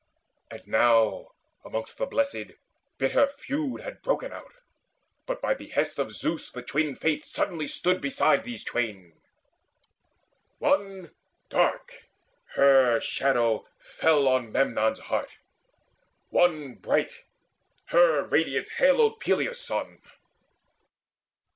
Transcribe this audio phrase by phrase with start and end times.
[0.49, 1.27] And now
[1.63, 2.53] amongst the Blessed
[2.97, 4.51] bitter feud Had broken out;
[5.27, 9.21] but by behest of Zeus The twin Fates suddenly stood beside these twain,
[10.57, 11.11] One
[11.51, 12.07] dark
[12.55, 15.37] her shadow fell on Memnon's heart;
[16.31, 17.21] One bright
[17.89, 20.01] her radiance haloed Peleus' son.